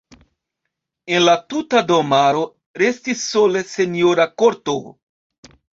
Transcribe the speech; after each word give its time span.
El 1.17 1.23
la 1.29 1.35
tuta 1.53 1.83
domaro 1.93 2.43
restis 2.85 3.25
sole 3.35 3.65
senjora 3.77 4.31
korto. 4.45 4.81